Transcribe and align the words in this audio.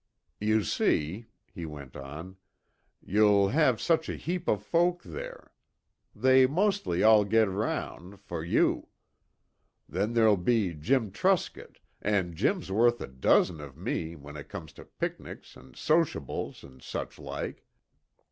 "You 0.39 0.63
see," 0.63 1.27
he 1.53 1.63
went 1.67 1.95
on, 1.95 2.37
"you'll 3.05 3.49
have 3.49 3.79
such 3.79 4.09
a 4.09 4.15
heap 4.15 4.47
of 4.47 4.63
folk 4.63 5.03
there. 5.03 5.53
They 6.15 6.47
mostly 6.47 7.03
all 7.03 7.23
get 7.23 7.47
around 7.47 8.19
for 8.19 8.43
you. 8.43 8.87
Then 9.87 10.13
there'll 10.13 10.37
be 10.37 10.73
Jim 10.73 11.11
Truscott, 11.11 11.77
and 12.01 12.35
Jim's 12.35 12.71
worth 12.71 12.99
a 12.99 13.07
dozen 13.07 13.61
of 13.61 13.77
me 13.77 14.15
when 14.15 14.35
it 14.37 14.49
comes 14.49 14.73
to 14.73 14.85
picnics 14.85 15.55
and 15.55 15.75
'sociables' 15.75 16.63
and 16.63 16.81
such 16.81 17.19
like." 17.19 17.63